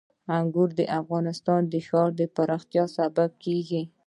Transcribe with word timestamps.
انګور 0.37 0.69
د 0.79 0.81
افغانستان 0.99 1.61
د 1.71 1.73
ښاري 1.87 2.25
پراختیا 2.35 2.83
سبب 2.97 3.31
کېږي. 3.43 3.81